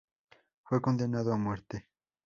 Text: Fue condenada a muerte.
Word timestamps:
Fue 0.63 0.81
condenada 0.81 1.35
a 1.35 1.37
muerte. 1.37 1.87